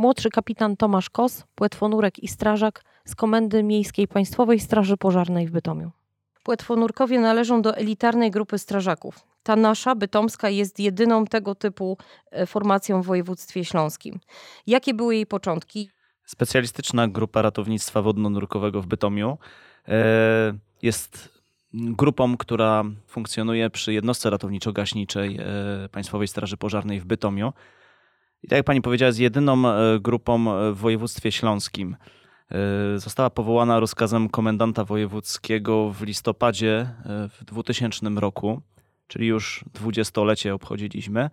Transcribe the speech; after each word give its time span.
młodszy 0.00 0.30
kapitan 0.30 0.76
Tomasz 0.76 1.10
Kos, 1.10 1.44
płetwonurek 1.54 2.18
i 2.18 2.28
strażak 2.28 2.84
z 3.04 3.14
Komendy 3.14 3.62
Miejskiej 3.62 4.08
Państwowej 4.08 4.60
Straży 4.60 4.96
Pożarnej 4.96 5.46
w 5.46 5.50
Bytomiu. 5.50 5.90
Płetwonurkowie 6.42 7.20
należą 7.20 7.62
do 7.62 7.76
elitarnej 7.76 8.30
grupy 8.30 8.58
strażaków. 8.58 9.20
Ta 9.42 9.56
nasza, 9.56 9.94
bytomska, 9.94 10.50
jest 10.50 10.80
jedyną 10.80 11.24
tego 11.24 11.54
typu 11.54 11.98
e, 12.30 12.46
formacją 12.46 13.02
w 13.02 13.06
województwie 13.06 13.64
śląskim. 13.64 14.20
Jakie 14.66 14.94
były 14.94 15.14
jej 15.14 15.26
początki? 15.26 15.90
Specjalistyczna 16.24 17.08
grupa 17.08 17.42
ratownictwa 17.42 18.02
wodno-nurkowego 18.02 18.82
w 18.82 18.86
Bytomiu 18.86 19.38
e, 19.88 20.58
jest 20.82 21.40
grupą, 21.74 22.36
która 22.36 22.84
funkcjonuje 23.06 23.70
przy 23.70 23.92
jednostce 23.92 24.30
ratowniczo-gaśniczej 24.30 25.40
e, 25.40 25.88
Państwowej 25.88 26.28
Straży 26.28 26.56
Pożarnej 26.56 27.00
w 27.00 27.04
Bytomiu. 27.04 27.52
I 28.42 28.48
tak 28.48 28.56
jak 28.56 28.66
pani 28.66 28.82
powiedziała, 28.82 29.06
jest 29.06 29.20
jedyną 29.20 29.62
grupą 30.00 30.44
w 30.72 30.76
województwie 30.76 31.32
śląskim. 31.32 31.96
Została 32.96 33.30
powołana 33.30 33.80
rozkazem 33.80 34.28
komendanta 34.28 34.84
wojewódzkiego 34.84 35.90
w 35.90 36.02
listopadzie 36.02 36.86
w 37.30 37.44
2000 37.44 38.08
roku 38.16 38.62
czyli 39.10 39.26
już 39.26 39.64
dwudziestolecie 39.74 40.54
obchodziliśmy. 40.54 41.30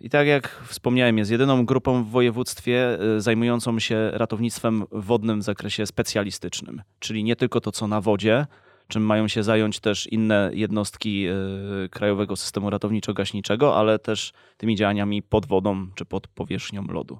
I 0.00 0.10
tak 0.10 0.26
jak 0.26 0.48
wspomniałem, 0.66 1.18
jest 1.18 1.30
jedyną 1.30 1.66
grupą 1.66 2.04
w 2.04 2.08
województwie 2.08 2.98
zajmującą 3.18 3.78
się 3.78 4.10
ratownictwem 4.12 4.84
wodnym 4.92 5.40
w 5.40 5.42
zakresie 5.42 5.86
specjalistycznym, 5.86 6.82
czyli 6.98 7.24
nie 7.24 7.36
tylko 7.36 7.60
to, 7.60 7.72
co 7.72 7.88
na 7.88 8.00
wodzie, 8.00 8.46
czym 8.90 9.02
mają 9.02 9.28
się 9.28 9.42
zająć 9.42 9.80
też 9.80 10.06
inne 10.06 10.50
jednostki 10.54 11.20
yy, 11.20 11.88
Krajowego 11.90 12.36
Systemu 12.36 12.70
Ratowniczo-Gaśniczego, 12.70 13.74
ale 13.74 13.98
też 13.98 14.32
tymi 14.56 14.76
działaniami 14.76 15.22
pod 15.22 15.46
wodą 15.46 15.86
czy 15.94 16.04
pod 16.04 16.28
powierzchnią 16.28 16.84
lodu. 16.86 17.18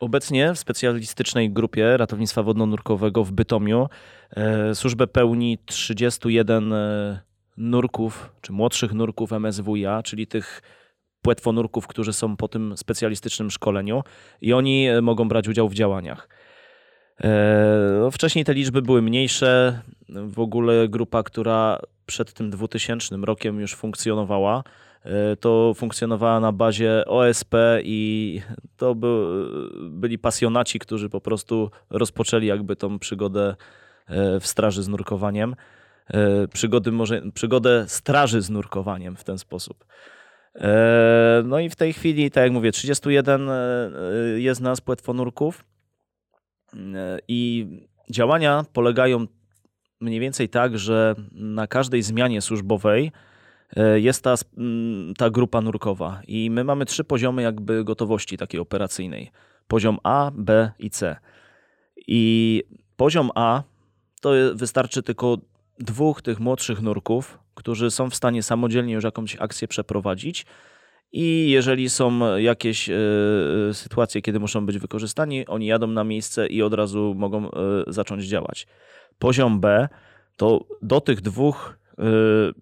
Obecnie 0.00 0.54
w 0.54 0.58
specjalistycznej 0.58 1.50
grupie 1.50 1.96
ratownictwa 1.96 2.42
wodno-nurkowego 2.42 3.24
w 3.24 3.32
Bytomiu 3.32 3.88
służbę 4.74 5.06
pełni 5.06 5.58
31 5.66 6.74
nurków, 7.56 8.32
czy 8.40 8.52
młodszych 8.52 8.92
nurków 8.92 9.32
MSWiA, 9.32 10.02
czyli 10.02 10.26
tych 10.26 10.62
płetwonurków, 11.22 11.86
którzy 11.86 12.12
są 12.12 12.36
po 12.36 12.48
tym 12.48 12.76
specjalistycznym 12.76 13.50
szkoleniu 13.50 14.02
i 14.40 14.52
oni 14.52 14.88
e, 14.88 15.02
mogą 15.02 15.28
brać 15.28 15.48
udział 15.48 15.68
w 15.68 15.74
działaniach. 15.74 16.28
E, 17.24 17.98
no, 18.00 18.10
wcześniej 18.10 18.44
te 18.44 18.54
liczby 18.54 18.82
były 18.82 19.02
mniejsze. 19.02 19.80
W 20.08 20.40
ogóle 20.40 20.88
grupa, 20.88 21.22
która 21.22 21.78
przed 22.06 22.32
tym 22.32 22.50
2000 22.50 23.16
rokiem 23.16 23.60
już 23.60 23.74
funkcjonowała, 23.74 24.64
e, 25.02 25.36
to 25.36 25.74
funkcjonowała 25.74 26.40
na 26.40 26.52
bazie 26.52 27.04
OSP 27.06 27.54
i 27.82 28.40
to 28.76 28.94
by, 28.94 29.08
byli 29.90 30.18
pasjonaci, 30.18 30.78
którzy 30.78 31.08
po 31.08 31.20
prostu 31.20 31.70
rozpoczęli 31.90 32.46
jakby 32.46 32.76
tą 32.76 32.98
przygodę 32.98 33.56
w 34.40 34.46
straży 34.46 34.82
z 34.82 34.88
nurkowaniem. 34.88 35.56
E, 36.14 36.48
przygody 36.48 36.92
może, 36.92 37.22
przygodę 37.34 37.84
straży 37.88 38.42
z 38.42 38.50
nurkowaniem 38.50 39.16
w 39.16 39.24
ten 39.24 39.38
sposób. 39.38 39.84
E, 40.54 41.42
no 41.44 41.58
i 41.58 41.70
w 41.70 41.76
tej 41.76 41.92
chwili, 41.92 42.30
tak 42.30 42.44
jak 42.44 42.52
mówię, 42.52 42.72
31 42.72 43.48
e, 43.48 43.54
jest 44.36 44.60
nas 44.60 44.80
płetwonurków 44.80 45.64
i 47.28 47.66
działania 48.10 48.64
polegają 48.72 49.26
mniej 50.00 50.20
więcej 50.20 50.48
tak, 50.48 50.78
że 50.78 51.14
na 51.32 51.66
każdej 51.66 52.02
zmianie 52.02 52.40
służbowej 52.40 53.12
jest 53.94 54.24
ta, 54.24 54.34
ta 55.18 55.30
grupa 55.30 55.60
nurkowa 55.60 56.20
i 56.26 56.50
my 56.50 56.64
mamy 56.64 56.86
trzy 56.86 57.04
poziomy 57.04 57.42
jakby 57.42 57.84
gotowości 57.84 58.36
takiej 58.36 58.60
operacyjnej. 58.60 59.30
Poziom 59.68 59.98
A, 60.02 60.30
B 60.34 60.70
i 60.78 60.90
C. 60.90 61.16
I 61.96 62.62
poziom 62.96 63.30
A 63.34 63.62
to 64.20 64.30
wystarczy 64.54 65.02
tylko 65.02 65.38
dwóch 65.78 66.22
tych 66.22 66.40
młodszych 66.40 66.82
nurków, 66.82 67.38
którzy 67.54 67.90
są 67.90 68.10
w 68.10 68.14
stanie 68.14 68.42
samodzielnie 68.42 68.94
już 68.94 69.04
jakąś 69.04 69.36
akcję 69.36 69.68
przeprowadzić. 69.68 70.46
I 71.12 71.50
jeżeli 71.50 71.90
są 71.90 72.36
jakieś 72.36 72.88
y, 72.88 72.94
sytuacje, 73.72 74.22
kiedy 74.22 74.40
muszą 74.40 74.66
być 74.66 74.78
wykorzystani, 74.78 75.46
oni 75.46 75.66
jadą 75.66 75.86
na 75.86 76.04
miejsce 76.04 76.46
i 76.46 76.62
od 76.62 76.74
razu 76.74 77.14
mogą 77.16 77.46
y, 77.46 77.50
zacząć 77.86 78.24
działać. 78.24 78.66
Poziom 79.18 79.60
B 79.60 79.88
to 80.36 80.64
do 80.82 81.00
tych 81.00 81.20
dwóch 81.20 81.78
y, 81.92 81.94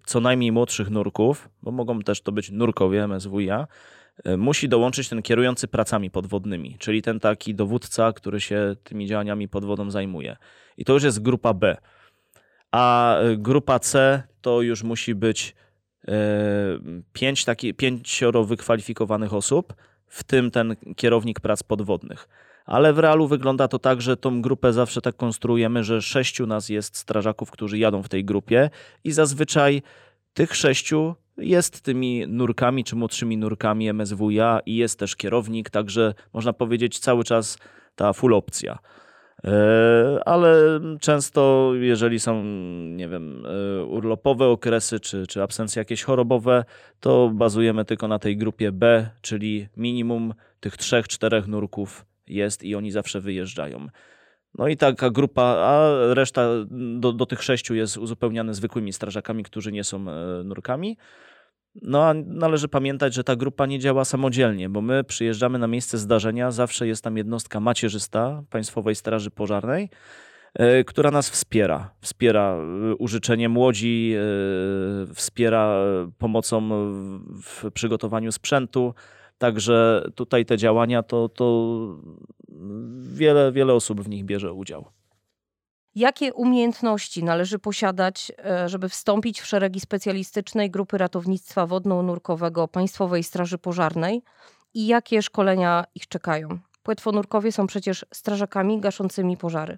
co 0.05 0.19
najmniej 0.19 0.51
młodszych 0.51 0.89
nurków, 0.89 1.49
bo 1.61 1.71
mogą 1.71 1.99
też 1.99 2.21
to 2.21 2.31
być 2.31 2.51
nurkowie 2.51 3.07
MSWiA, 3.07 3.67
musi 4.37 4.69
dołączyć 4.69 5.09
ten 5.09 5.21
kierujący 5.21 5.67
pracami 5.67 6.11
podwodnymi, 6.11 6.75
czyli 6.79 7.01
ten 7.01 7.19
taki 7.19 7.55
dowódca, 7.55 8.13
który 8.13 8.41
się 8.41 8.75
tymi 8.83 9.07
działaniami 9.07 9.47
pod 9.47 9.65
wodą 9.65 9.91
zajmuje. 9.91 10.37
I 10.77 10.85
to 10.85 10.93
już 10.93 11.03
jest 11.03 11.21
grupa 11.21 11.53
B 11.53 11.77
a 12.71 13.17
grupa 13.37 13.79
C 13.79 14.23
to 14.41 14.61
już 14.61 14.83
musi 14.83 15.15
być 15.15 15.55
pięć, 17.13 17.45
taki, 17.45 17.73
pięcioro 17.73 18.43
wykwalifikowanych 18.43 19.33
osób, 19.33 19.73
w 20.07 20.23
tym 20.23 20.51
ten 20.51 20.75
kierownik 20.95 21.39
prac 21.39 21.63
podwodnych. 21.63 22.27
Ale 22.65 22.93
w 22.93 22.99
realu 22.99 23.27
wygląda 23.27 23.67
to 23.67 23.79
tak, 23.79 24.01
że 24.01 24.17
tą 24.17 24.41
grupę 24.41 24.73
zawsze 24.73 25.01
tak 25.01 25.15
konstruujemy, 25.15 25.83
że 25.83 26.01
sześciu 26.01 26.47
nas 26.47 26.69
jest 26.69 26.97
strażaków, 26.97 27.51
którzy 27.51 27.77
jadą 27.77 28.03
w 28.03 28.09
tej 28.09 28.25
grupie 28.25 28.69
i 29.03 29.11
zazwyczaj 29.11 29.81
tych 30.33 30.55
sześciu 30.55 31.15
jest 31.37 31.81
tymi 31.81 32.27
nurkami 32.27 32.83
czy 32.83 32.95
młodszymi 32.95 33.37
nurkami 33.37 33.93
MSWiA 33.93 34.59
i 34.65 34.75
jest 34.75 34.99
też 34.99 35.15
kierownik, 35.15 35.69
także 35.69 36.13
można 36.33 36.53
powiedzieć 36.53 36.99
cały 36.99 37.23
czas 37.23 37.57
ta 37.95 38.13
full 38.13 38.33
opcja. 38.33 38.77
E, 39.43 40.19
ale 40.25 40.79
często, 40.99 41.71
jeżeli 41.75 42.19
są, 42.19 42.43
nie 42.95 43.09
wiem, 43.09 43.45
e, 43.45 43.83
urlopowe 43.83 44.45
okresy 44.47 44.99
czy, 44.99 45.27
czy 45.27 45.43
absencje 45.43 45.79
jakieś 45.79 46.03
chorobowe, 46.03 46.65
to 46.99 47.29
bazujemy 47.33 47.85
tylko 47.85 48.07
na 48.07 48.19
tej 48.19 48.37
grupie 48.37 48.71
B, 48.71 49.09
czyli 49.21 49.67
minimum 49.77 50.33
tych 50.59 50.77
trzech, 50.77 51.07
czterech 51.07 51.47
nurków 51.47 52.05
jest 52.27 52.63
i 52.63 52.75
oni 52.75 52.91
zawsze 52.91 53.21
wyjeżdżają. 53.21 53.87
No 54.57 54.67
i 54.67 54.77
taka 54.77 55.09
grupa, 55.09 55.43
a 55.43 55.89
reszta 56.13 56.47
do, 56.99 57.13
do 57.13 57.25
tych 57.25 57.43
sześciu 57.43 57.75
jest 57.75 57.97
uzupełniane 57.97 58.53
zwykłymi 58.53 58.93
strażakami, 58.93 59.43
którzy 59.43 59.71
nie 59.71 59.83
są 59.83 60.09
e, 60.09 60.43
nurkami. 60.43 60.97
No 61.81 62.03
a 62.03 62.13
należy 62.13 62.67
pamiętać, 62.67 63.13
że 63.13 63.23
ta 63.23 63.35
grupa 63.35 63.65
nie 63.65 63.79
działa 63.79 64.05
samodzielnie, 64.05 64.69
bo 64.69 64.81
my 64.81 65.03
przyjeżdżamy 65.03 65.59
na 65.59 65.67
miejsce 65.67 65.97
zdarzenia, 65.97 66.51
zawsze 66.51 66.87
jest 66.87 67.03
tam 67.03 67.17
jednostka 67.17 67.59
macierzysta 67.59 68.43
Państwowej 68.49 68.95
Straży 68.95 69.31
Pożarnej, 69.31 69.89
e, 70.53 70.83
która 70.83 71.11
nas 71.11 71.29
wspiera. 71.29 71.91
Wspiera 72.01 72.55
e, 72.55 72.95
użyczeniem 72.95 73.57
łodzi, 73.57 74.13
e, 74.15 75.13
wspiera 75.13 75.83
pomocą 76.17 76.69
w 77.43 77.71
przygotowaniu 77.73 78.31
sprzętu. 78.31 78.93
Także 79.37 80.05
tutaj 80.15 80.45
te 80.45 80.57
działania 80.57 81.03
to, 81.03 81.29
to 81.29 81.77
wiele, 82.99 83.51
wiele 83.51 83.73
osób 83.73 84.01
w 84.01 84.09
nich 84.09 84.25
bierze 84.25 84.53
udział. 84.53 84.96
Jakie 85.97 86.33
umiejętności 86.33 87.23
należy 87.23 87.59
posiadać, 87.59 88.31
e, 88.45 88.69
żeby 88.69 88.89
wstąpić 88.89 89.41
w 89.41 89.45
szeregi 89.45 89.79
specjalistycznej 89.79 90.71
grupy 90.71 90.97
ratownictwa 90.97 91.65
wodno-nurkowego 91.65 92.67
Państwowej 92.67 93.23
Straży 93.23 93.57
Pożarnej 93.57 94.21
i 94.73 94.87
jakie 94.87 95.21
szkolenia 95.21 95.83
ich 95.95 96.07
czekają? 96.07 96.59
Płetwonurkowie 96.83 97.51
są 97.51 97.67
przecież 97.67 98.05
strażakami 98.13 98.79
gaszącymi 98.79 99.37
pożary. 99.37 99.77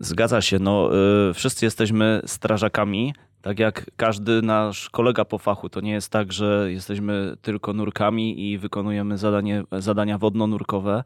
Zgadza 0.00 0.40
się, 0.40 0.58
no 0.58 0.90
y, 1.30 1.34
wszyscy 1.34 1.64
jesteśmy 1.64 2.20
strażakami, 2.24 3.14
tak 3.42 3.58
jak 3.58 3.90
każdy 3.96 4.42
nasz 4.42 4.90
kolega 4.90 5.24
po 5.24 5.38
fachu. 5.38 5.68
To 5.68 5.80
nie 5.80 5.92
jest 5.92 6.10
tak, 6.10 6.32
że 6.32 6.72
jesteśmy 6.72 7.36
tylko 7.42 7.72
nurkami 7.72 8.50
i 8.50 8.58
wykonujemy 8.58 9.18
zadanie, 9.18 9.64
zadania 9.72 10.18
wodno-nurkowe 10.18 11.02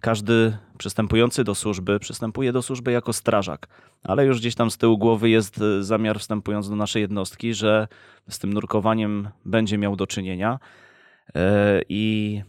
każdy 0.00 0.56
przystępujący 0.78 1.44
do 1.44 1.54
służby 1.54 1.98
przystępuje 1.98 2.52
do 2.52 2.62
służby 2.62 2.92
jako 2.92 3.12
strażak, 3.12 3.68
ale 4.04 4.26
już 4.26 4.40
gdzieś 4.40 4.54
tam 4.54 4.70
z 4.70 4.78
tyłu 4.78 4.98
głowy 4.98 5.30
jest 5.30 5.60
e, 5.60 5.82
zamiar 5.82 6.20
wstępując 6.20 6.68
do 6.68 6.76
naszej 6.76 7.02
jednostki, 7.02 7.54
że 7.54 7.88
z 8.28 8.38
tym 8.38 8.52
nurkowaniem 8.52 9.28
będzie 9.44 9.78
miał 9.78 9.96
do 9.96 10.06
czynienia. 10.06 10.58
E, 11.34 11.80
i 11.88 12.42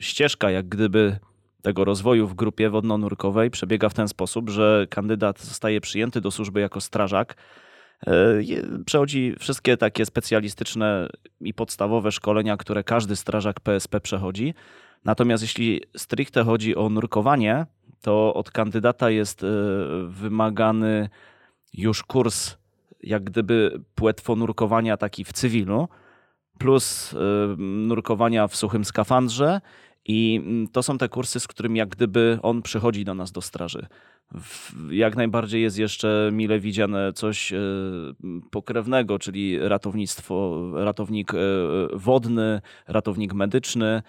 ścieżka 0.00 0.50
jak 0.50 0.68
gdyby 0.68 1.18
tego 1.62 1.84
rozwoju 1.84 2.26
w 2.26 2.34
grupie 2.34 2.70
wodno-nurkowej 2.70 3.50
przebiega 3.50 3.88
w 3.88 3.94
ten 3.94 4.08
sposób, 4.08 4.50
że 4.50 4.86
kandydat 4.90 5.40
zostaje 5.40 5.80
przyjęty 5.80 6.20
do 6.20 6.30
służby 6.30 6.60
jako 6.60 6.80
strażak, 6.80 7.36
e, 8.06 8.12
przechodzi 8.86 9.34
wszystkie 9.38 9.76
takie 9.76 10.06
specjalistyczne 10.06 11.08
i 11.40 11.54
podstawowe 11.54 12.12
szkolenia, 12.12 12.56
które 12.56 12.84
każdy 12.84 13.16
strażak 13.16 13.60
PSP 13.60 14.00
przechodzi, 14.00 14.54
Natomiast 15.06 15.42
jeśli 15.42 15.80
stricte 15.96 16.44
chodzi 16.44 16.76
o 16.76 16.88
nurkowanie, 16.88 17.66
to 18.02 18.34
od 18.34 18.50
kandydata 18.50 19.10
jest 19.10 19.44
e, 19.44 19.46
wymagany 20.08 21.08
już 21.72 22.02
kurs 22.02 22.56
jak 23.02 23.24
gdyby 23.24 23.80
płetwonurkowania 23.94 24.96
taki 24.96 25.24
w 25.24 25.32
cywilu. 25.32 25.88
plus 26.58 27.12
y, 27.12 27.16
nurkowania 27.58 28.48
w 28.48 28.56
suchym 28.56 28.84
skafandrze. 28.84 29.60
I 30.04 30.40
mm, 30.44 30.68
to 30.68 30.82
są 30.82 30.98
te 30.98 31.08
kursy, 31.08 31.40
z 31.40 31.46
którymi 31.46 31.78
jak 31.78 31.88
gdyby 31.88 32.38
on 32.42 32.62
przychodzi 32.62 33.04
do 33.04 33.14
nas 33.14 33.32
do 33.32 33.40
straży. 33.40 33.86
Jak 34.90 35.16
najbardziej 35.16 35.62
jest 35.62 35.78
jeszcze 35.78 36.30
mile 36.32 36.60
widziane 36.60 37.12
coś 37.12 37.52
y, 37.52 37.56
pokrewnego, 38.50 39.18
czyli 39.18 39.58
ratownictwo, 39.58 40.62
ratownik 40.74 41.32
wodny, 41.92 42.60
ratownik 42.86 43.34
medyczny. 43.34 44.02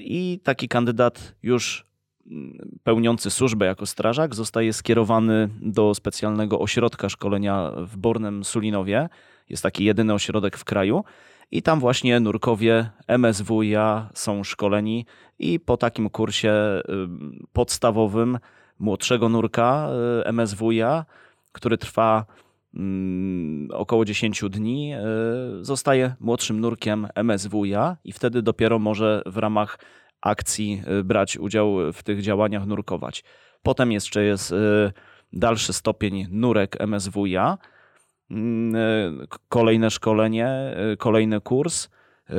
I 0.00 0.40
taki 0.44 0.68
kandydat 0.68 1.34
już 1.42 1.84
mm, 2.26 2.78
pełniący 2.82 3.30
służbę 3.30 3.66
jako 3.66 3.86
strażak 3.86 4.34
zostaje 4.34 4.72
skierowany 4.72 5.48
do 5.62 5.94
specjalnego 5.94 6.58
ośrodka 6.58 7.08
szkolenia 7.08 7.72
w 7.76 7.96
Bornem 7.96 8.44
Sulinowie, 8.44 9.08
jest 9.48 9.62
taki 9.62 9.84
jedyny 9.84 10.14
ośrodek 10.14 10.56
w 10.56 10.64
kraju. 10.64 11.04
I 11.50 11.62
tam 11.62 11.80
właśnie 11.80 12.20
nurkowie 12.20 12.90
MSWiA 13.18 14.10
są 14.14 14.44
szkoleni 14.44 15.06
i 15.38 15.60
po 15.60 15.76
takim 15.76 16.10
kursie 16.10 16.52
podstawowym 17.52 18.38
młodszego 18.78 19.28
nurka 19.28 19.88
y, 20.28 20.32
MSWiA, 20.32 21.04
który 21.52 21.78
trwa 21.78 22.26
około 23.72 24.04
10 24.04 24.42
dni, 24.50 24.94
y, 24.94 25.64
zostaje 25.64 26.14
młodszym 26.20 26.60
nurkiem 26.60 27.08
MSWiA 27.14 27.96
i 28.04 28.12
wtedy 28.12 28.42
dopiero 28.42 28.78
może 28.78 29.22
w 29.26 29.36
ramach 29.36 29.78
akcji 30.20 30.82
y, 31.00 31.04
brać 31.04 31.36
udział 31.36 31.92
w 31.92 32.02
tych 32.02 32.22
działaniach, 32.22 32.66
nurkować. 32.66 33.24
Potem 33.62 33.92
jeszcze 33.92 34.24
jest 34.24 34.54
dalszy 35.32 35.72
stopień 35.72 36.26
nurek 36.30 36.80
MSWiA, 36.80 37.58
Mm, 38.30 38.76
e, 38.76 39.26
kolejne 39.48 39.90
szkolenie, 39.90 40.46
e, 40.46 40.96
kolejny 40.96 41.40
kurs, 41.40 41.88
e, 42.30 42.34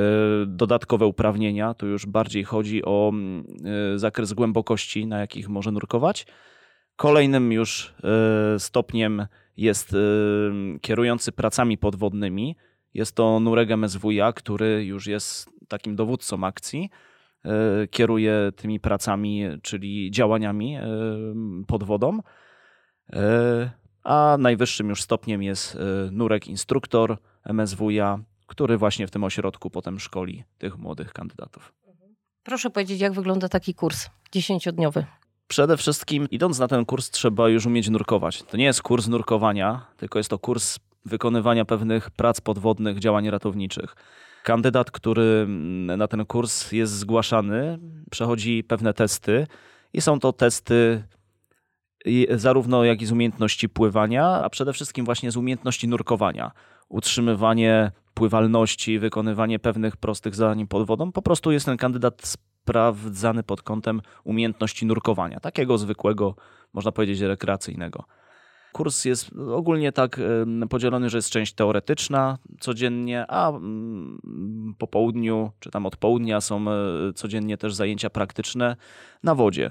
dodatkowe 0.46 1.06
uprawnienia. 1.06 1.74
Tu 1.74 1.86
już 1.86 2.06
bardziej 2.06 2.44
chodzi 2.44 2.84
o 2.84 3.10
mm, 3.14 3.44
zakres 3.96 4.32
głębokości, 4.32 5.06
na 5.06 5.18
jakich 5.18 5.48
może 5.48 5.72
nurkować. 5.72 6.26
Kolejnym 6.96 7.52
już 7.52 7.94
stopniem 8.58 9.26
jest 9.60 9.96
kierujący 10.80 11.32
pracami 11.32 11.78
podwodnymi. 11.78 12.56
Jest 12.94 13.14
to 13.14 13.40
nurek 13.40 13.70
MSWiA, 13.70 14.32
który 14.32 14.84
już 14.84 15.06
jest 15.06 15.50
takim 15.68 15.96
dowódcą 15.96 16.44
akcji. 16.44 16.90
Kieruje 17.90 18.52
tymi 18.56 18.80
pracami, 18.80 19.44
czyli 19.62 20.10
działaniami 20.10 20.78
pod 21.66 21.84
wodą 21.84 22.20
a 24.04 24.36
najwyższym 24.38 24.88
już 24.88 25.02
stopniem 25.02 25.42
jest 25.42 25.74
y, 25.74 25.78
nurek 26.12 26.48
instruktor 26.48 27.18
MSWiA, 27.44 28.18
który 28.46 28.78
właśnie 28.78 29.06
w 29.06 29.10
tym 29.10 29.24
ośrodku 29.24 29.70
potem 29.70 30.00
szkoli 30.00 30.44
tych 30.58 30.78
młodych 30.78 31.12
kandydatów. 31.12 31.72
Proszę 32.42 32.70
powiedzieć, 32.70 33.00
jak 33.00 33.12
wygląda 33.12 33.48
taki 33.48 33.74
kurs 33.74 34.10
dziesięciodniowy? 34.32 35.04
Przede 35.50 35.76
wszystkim, 35.76 36.28
idąc 36.30 36.58
na 36.58 36.68
ten 36.68 36.84
kurs, 36.84 37.10
trzeba 37.10 37.48
już 37.48 37.66
umieć 37.66 37.88
nurkować. 37.88 38.42
To 38.42 38.56
nie 38.56 38.64
jest 38.64 38.82
kurs 38.82 39.08
nurkowania, 39.08 39.86
tylko 39.96 40.18
jest 40.18 40.30
to 40.30 40.38
kurs 40.38 40.78
wykonywania 41.04 41.64
pewnych 41.64 42.10
prac 42.10 42.40
podwodnych, 42.40 42.98
działań 42.98 43.30
ratowniczych. 43.30 43.96
Kandydat, 44.42 44.90
który 44.90 45.22
mm, 45.22 45.98
na 45.98 46.08
ten 46.08 46.26
kurs 46.26 46.72
jest 46.72 46.92
zgłaszany, 46.92 47.78
przechodzi 48.10 48.64
pewne 48.64 48.94
testy 48.94 49.46
i 49.92 50.00
są 50.00 50.20
to 50.20 50.32
testy 50.32 51.02
zarówno 52.30 52.84
jak 52.84 53.02
i 53.02 53.06
z 53.06 53.12
umiejętności 53.12 53.68
pływania, 53.68 54.26
a 54.26 54.50
przede 54.50 54.72
wszystkim 54.72 55.04
właśnie 55.04 55.30
z 55.30 55.36
umiejętności 55.36 55.88
nurkowania. 55.88 56.50
Utrzymywanie 56.88 57.92
pływalności, 58.14 58.98
wykonywanie 58.98 59.58
pewnych 59.58 59.96
prostych 59.96 60.34
zadań 60.34 60.66
pod 60.66 60.86
wodą. 60.86 61.12
Po 61.12 61.22
prostu 61.22 61.52
jest 61.52 61.66
ten 61.66 61.76
kandydat 61.76 62.36
sprawdzany 62.62 63.42
pod 63.42 63.62
kątem 63.62 64.02
umiejętności 64.24 64.86
nurkowania, 64.86 65.40
takiego 65.40 65.78
zwykłego, 65.78 66.34
można 66.72 66.92
powiedzieć, 66.92 67.20
rekreacyjnego. 67.20 68.04
Kurs 68.72 69.04
jest 69.04 69.30
ogólnie 69.52 69.92
tak 69.92 70.20
podzielony, 70.70 71.10
że 71.10 71.18
jest 71.18 71.30
część 71.30 71.52
teoretyczna 71.52 72.38
codziennie, 72.60 73.26
a 73.28 73.48
mm, 73.48 74.74
po 74.78 74.86
południu 74.86 75.50
czy 75.60 75.70
tam 75.70 75.86
od 75.86 75.96
południa 75.96 76.40
są 76.40 76.70
e, 76.70 76.74
codziennie 77.14 77.56
też 77.56 77.74
zajęcia 77.74 78.10
praktyczne 78.10 78.76
na 79.22 79.34
wodzie. 79.34 79.70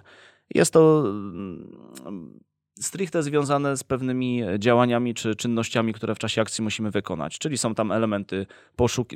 Jest 0.56 0.74
to 0.74 1.04
mm, 1.06 2.40
stricte 2.80 3.24
związane 3.24 3.78
z 3.78 3.84
pewnymi 3.84 4.42
działaniami 4.60 5.14
czy 5.14 5.36
czynnościami, 5.36 5.94
które 5.94 6.16
w 6.16 6.20
czasie 6.20 6.42
akcji 6.42 6.64
musimy 6.64 6.92
wykonać. 6.92 7.40
Czyli 7.40 7.58
są 7.58 7.76
tam 7.76 7.92
elementy 7.92 8.46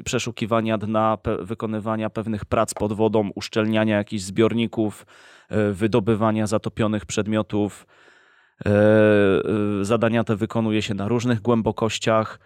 przeszukiwania 0.03 0.77
dna, 0.77 1.17
pe 1.17 1.45
wykonywania 1.45 2.09
pewnych 2.09 2.45
prac 2.45 2.73
pod 2.73 2.93
wodą, 2.93 3.29
uszczelniania 3.35 3.97
jakichś 3.97 4.23
zbiorników, 4.23 5.05
e, 5.49 5.71
wydobywania 5.71 6.47
zatopionych 6.47 7.05
przedmiotów. 7.05 7.87
E, 8.65 8.69
e, 8.69 9.85
zadania 9.85 10.23
te 10.23 10.35
wykonuje 10.35 10.81
się 10.81 10.93
na 10.93 11.07
różnych 11.07 11.41
głębokościach. 11.41 12.39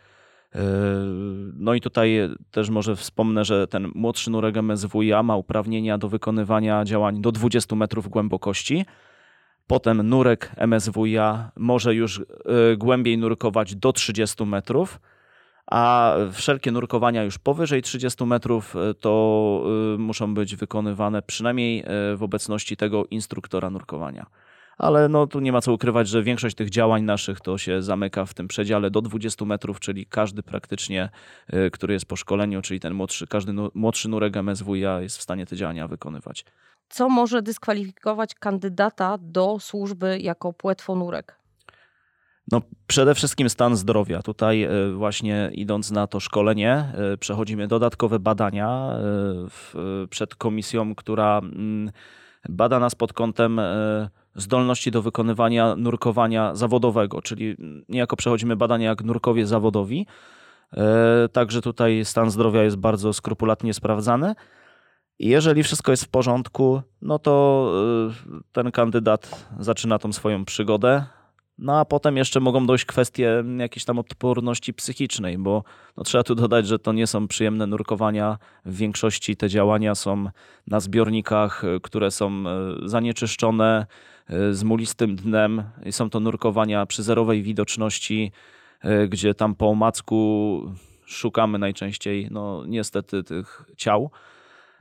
No 1.54 1.74
i 1.74 1.81
tutaj 1.81 2.19
też 2.52 2.69
może 2.69 2.96
wspomnę, 2.96 3.46
że 3.46 3.68
ten 3.68 3.92
młodszy 3.96 4.31
nurek 4.31 4.58
MSWiA 4.58 5.24
ma 5.24 5.36
uprawnienia 5.36 5.98
do 5.98 6.10
wykonywania 6.10 6.86
działań 6.86 7.22
do 7.22 7.31
20 7.31 7.75
metrów 7.75 8.08
głębokości. 8.08 8.86
Potem 9.68 10.10
nurek 10.10 10.52
MSWiA 10.58 11.52
może 11.56 11.96
już 11.96 12.19
e, 12.19 12.24
głębiej 12.78 13.18
nurkować 13.18 13.75
do 13.75 13.94
30 13.94 14.46
metrów, 14.46 15.00
a 15.72 16.16
wszelkie 16.31 16.72
nurkowania 16.72 17.24
już 17.24 17.38
powyżej 17.38 17.81
30 17.81 18.25
metrów 18.25 18.75
e, 18.75 18.94
to 18.94 19.64
e, 19.96 19.98
muszą 19.98 20.34
być 20.34 20.56
wykonywane 20.56 21.22
przynajmniej 21.22 21.84
w 22.16 22.24
obecności 22.24 22.78
tego 22.78 23.06
instruktora 23.06 23.69
nurkowania 23.69 24.25
ale 24.78 25.10
no 25.10 25.28
tu 25.28 25.40
nie 25.40 25.52
ma 25.52 25.62
co 25.62 25.74
ukrywać, 25.74 26.08
że 26.08 26.24
większość 26.24 26.56
tych 26.56 26.69
działań 26.69 27.04
naszych 27.04 27.42
to 27.42 27.58
się 27.58 27.81
zamyka 27.81 28.25
w 28.25 28.34
tym 28.34 28.48
przedziale 28.48 28.92
do 28.92 29.02
20 29.02 29.46
metrów, 29.46 29.80
czyli 29.80 30.06
każdy 30.06 30.44
praktycznie, 30.44 31.10
y, 31.54 31.72
który 31.72 31.94
jest 31.94 32.06
po 32.06 32.16
szkoleniu, 32.16 32.62
czyli 32.62 32.80
ten 32.80 32.94
młodszy, 32.94 33.28
każdy 33.28 33.54
młodszy 33.74 34.10
nurek 34.10 34.38
MSWiA 34.38 35.02
jest 35.02 35.18
w 35.18 35.22
stanie 35.22 35.46
te 35.46 35.56
działania 35.56 35.88
wykonywać. 35.88 36.46
Co 36.89 37.10
może 37.10 37.42
dyskwalifikować 37.42 38.36
kandydata 38.36 39.18
do 39.22 39.60
służby 39.60 40.19
jako 40.19 40.54
płetwonurek? 40.54 41.39
No, 42.51 42.62
przede 42.88 43.16
wszystkim 43.16 43.50
stan 43.50 43.75
zdrowia. 43.75 44.22
Tutaj 44.22 44.63
y, 44.63 44.94
właśnie 44.94 45.51
idąc 45.54 45.92
na 45.92 46.07
to 46.07 46.19
szkolenie, 46.19 46.86
y, 47.13 47.18
przechodzimy 47.18 47.68
dodatkowe 47.68 48.19
badania 48.19 49.00
przed 50.10 50.36
komisją, 50.36 50.95
która 50.95 51.38
mm, 51.38 51.92
bada 52.50 52.80
nas 52.80 52.95
pod 52.95 53.14
kątem 53.14 53.59
zdolności 54.38 54.92
do 54.92 55.02
wykonywania 55.02 55.76
nurkowania 55.76 56.56
zawodowego, 56.56 57.21
czyli 57.21 57.56
niejako 57.90 58.16
przechodzimy 58.16 58.56
badania 58.56 58.90
jak 58.90 59.04
nurkowie 59.04 59.47
zawodowi. 59.47 60.06
E, 60.73 61.30
także 61.31 61.61
tutaj 61.61 62.06
stan 62.06 62.31
zdrowia 62.31 62.64
jest 62.64 62.76
bardzo 62.76 63.14
skrupulatnie 63.14 63.73
sprawdzany. 63.73 64.35
I 65.19 65.28
jeżeli 65.28 65.64
wszystko 65.64 65.92
jest 65.92 66.06
w 66.06 66.09
porządku, 66.09 66.81
no 67.02 67.19
to 67.19 67.74
e, 68.09 68.40
ten 68.52 68.71
kandydat 68.71 69.50
zaczyna 69.59 70.00
tą 70.00 70.14
swoją 70.14 70.45
przygodę. 70.45 71.04
No 71.57 71.80
a 71.80 71.86
potem 71.86 72.18
jeszcze 72.18 72.40
mogą 72.40 72.66
dojść 72.66 72.86
kwestie 72.86 73.44
jakiejś 73.57 73.86
tam 73.86 74.00
odporności 74.00 74.74
psychicznej, 74.74 75.38
bo 75.38 75.64
no, 75.97 76.04
trzeba 76.04 76.24
tu 76.24 76.36
dodać, 76.36 76.68
że 76.68 76.80
to 76.80 76.94
nie 76.94 77.07
są 77.07 77.28
przyjemne 77.28 77.68
nurkowania. 77.68 78.38
W 78.66 78.78
większości 78.78 79.36
te 79.36 79.50
działania 79.50 79.95
są 79.95 80.26
na 80.68 80.80
zbiornikach, 80.80 81.64
e, 81.64 81.80
które 81.80 82.12
są 82.12 82.44
zanieczyszczone, 82.86 83.86
E, 84.30 84.54
z 84.54 84.64
mulistym 84.64 85.16
dnem. 85.16 85.64
Są 85.92 86.09
to 86.09 86.19
nurkowania 86.19 86.86
przy 86.86 87.04
zerowej 87.04 87.44
widoczności, 87.44 88.31
gdzie 89.09 89.33
tam 89.33 89.56
po 89.56 89.69
omacku 89.69 90.62
szukamy 91.06 91.59
najczęściej, 91.59 92.28
no 92.31 92.64
niestety, 92.68 93.24
tych 93.24 93.66
ciał. 93.78 94.12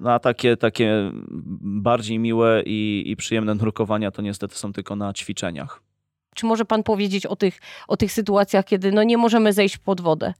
No 0.00 0.12
a 0.12 0.18
takie, 0.18 0.56
takie 0.56 1.10
bardziej 1.60 2.18
miłe 2.18 2.62
i, 2.66 3.02
i 3.06 3.16
przyjemne 3.16 3.54
nurkowania 3.54 4.10
to 4.10 4.22
niestety 4.22 4.54
są 4.54 4.72
tylko 4.72 4.96
na 4.96 5.12
ćwiczeniach. 5.12 5.82
Czy 6.34 6.46
może 6.46 6.64
pan 6.64 6.82
powiedzieć 6.82 7.26
o 7.26 7.36
tych, 7.36 7.60
o 7.88 7.96
tych 7.96 8.12
sytuacjach, 8.12 8.64
kiedy 8.64 8.92
no 8.92 9.02
nie 9.02 9.16
możemy 9.16 9.52
zejść 9.52 9.78
pod 9.78 10.00
wodę? 10.00 10.34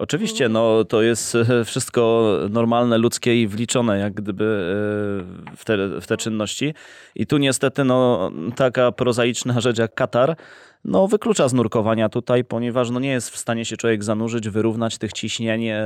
Oczywiście, 0.00 0.48
no 0.48 0.84
to 0.84 1.02
jest 1.02 1.34
e, 1.34 1.64
wszystko 1.64 2.32
normalne, 2.50 2.98
ludzkie 2.98 3.42
i 3.42 3.46
wliczone 3.48 3.98
jak 3.98 4.14
gdyby 4.14 4.44
e, 4.44 5.56
w 5.56 5.64
te, 5.64 6.00
w 6.00 6.06
te 6.06 6.16
czynności. 6.16 6.74
I 7.14 7.26
tu 7.26 7.38
niestety 7.38 7.84
no, 7.84 8.30
taka 8.56 8.92
prozaiczna 8.92 9.60
rzecz 9.60 9.78
jak 9.78 9.94
Katar 9.94 10.36
no, 10.84 11.08
wyklucza 11.08 11.48
z 11.48 11.52
nurkowania 11.52 12.08
tutaj, 12.08 12.44
ponieważ 12.44 12.90
no, 12.90 13.00
nie 13.00 13.10
jest 13.10 13.30
w 13.30 13.36
stanie 13.36 13.64
się 13.64 13.76
człowiek 13.76 14.04
zanurzyć, 14.04 14.48
wyrównać 14.48 14.98
tych 14.98 15.12
ciśnień 15.12 15.66
e, 15.66 15.84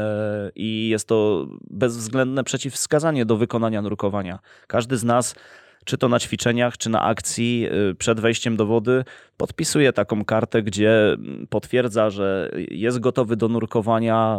i 0.55 0.89
jest 0.89 1.09
to 1.09 1.47
bezwzględne 1.71 2.45
przeciwwskazanie 2.45 3.27
do 3.27 3.37
wykonania 3.37 3.83
nurkowania. 3.83 4.39
Każdy 4.67 4.97
z 4.97 5.05
nas 5.05 5.35
czy 5.85 5.99
to 5.99 6.09
na 6.09 6.19
ćwiczeniach, 6.21 6.79
czy 6.79 6.91
na 6.91 7.03
akcji 7.03 7.69
y, 7.91 7.95
przed 7.95 8.21
wejściem 8.21 8.57
do 8.57 8.67
wody, 8.67 9.05
podpisuje 9.37 9.93
taką 9.93 10.25
kartę, 10.25 10.63
gdzie 10.63 11.13
mm, 11.13 11.47
potwierdza, 11.51 12.11
że 12.11 12.51
jest 12.71 12.99
gotowy 12.99 13.37
do 13.37 13.49
nurkowania, 13.49 14.39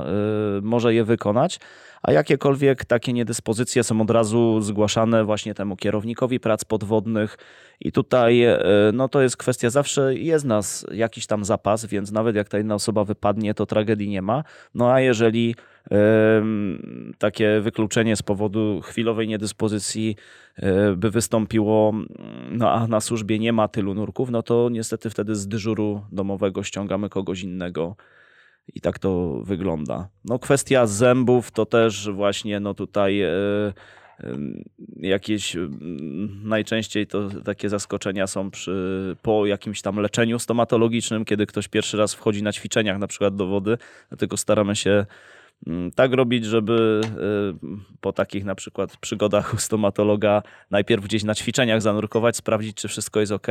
y, 0.57 0.61
może 0.61 0.93
je 0.93 1.03
wykonać, 1.03 1.59
a 2.03 2.11
jakiekolwiek 2.11 2.85
takie 2.85 3.13
niedyspozycje 3.13 3.83
są 3.83 4.01
od 4.01 4.09
razu 4.09 4.61
zgłaszane 4.61 5.23
właśnie 5.23 5.53
temu 5.53 5.75
kierownikowi 5.75 6.39
prac 6.39 6.65
podwodnych. 6.65 7.37
I 7.79 7.91
tutaj 7.91 8.45
no 8.93 9.09
to 9.09 9.21
jest 9.21 9.37
kwestia, 9.37 9.69
zawsze 9.69 10.15
jest 10.15 10.45
nas 10.45 10.85
jakiś 10.91 11.27
tam 11.27 11.45
zapas, 11.45 11.85
więc 11.85 12.11
nawet 12.11 12.35
jak 12.35 12.49
ta 12.49 12.57
jedna 12.57 12.75
osoba 12.75 13.03
wypadnie, 13.03 13.53
to 13.53 13.65
tragedii 13.65 14.09
nie 14.09 14.21
ma. 14.21 14.43
No 14.75 14.91
a 14.91 14.99
jeżeli 14.99 15.55
takie 17.17 17.59
wykluczenie 17.61 18.15
z 18.15 18.21
powodu 18.21 18.81
chwilowej 18.81 19.27
niedyspozycji 19.27 20.15
e, 20.55 20.95
by 20.95 21.11
wystąpiło, 21.11 21.93
no 22.51 22.71
a 22.71 22.87
na 22.87 23.01
służbie 23.01 23.39
nie 23.39 23.53
ma 23.53 23.67
tylu 23.67 23.93
nurków, 23.93 24.29
no 24.29 24.43
to 24.43 24.69
niestety 24.71 25.09
wtedy 25.09 25.35
z 25.35 25.47
dyżuru 25.47 26.01
domowego 26.11 26.63
ściągamy 26.63 27.09
kogoś 27.09 27.41
innego. 27.41 27.95
I 28.73 28.81
tak 28.81 28.99
to 28.99 29.41
wygląda. 29.43 30.09
No 30.25 30.39
kwestia 30.39 30.87
zębów 30.87 31.51
to 31.51 31.65
też 31.65 32.09
właśnie 32.09 32.59
no 32.59 32.73
tutaj 32.73 33.21
e, 33.21 33.29
jakieś 34.97 35.57
najczęściej 36.43 37.07
to 37.07 37.29
takie 37.43 37.69
zaskoczenia 37.69 38.27
są 38.27 38.51
przy, 38.51 39.15
po 39.21 39.45
jakimś 39.45 39.81
tam 39.81 39.99
leczeniu 39.99 40.39
stomatologicznym, 40.39 41.25
kiedy 41.25 41.45
ktoś 41.45 41.67
pierwszy 41.67 41.97
raz 41.97 42.13
wchodzi 42.13 42.43
na 42.43 42.51
ćwiczeniach 42.51 42.99
na 42.99 43.07
przykład 43.07 43.35
do 43.35 43.47
wody, 43.47 43.77
dlatego 44.09 44.37
staramy 44.37 44.75
się 44.75 44.89
Mm, 44.91 45.05
tak 45.95 46.13
robić, 46.13 46.45
żeby 46.45 47.01
y, 47.03 47.97
po 48.01 48.13
takich 48.13 48.45
na 48.45 48.55
przykład 48.55 48.97
przygodach 48.97 49.53
u 49.53 49.57
stomatologa 49.57 50.43
najpierw 50.71 51.03
gdzieś 51.03 51.23
na 51.23 51.35
ćwiczeniach 51.35 51.81
zanurkować, 51.81 52.37
sprawdzić, 52.37 52.77
czy 52.77 52.87
wszystko 52.87 53.19
jest 53.19 53.31
ok, 53.31 53.47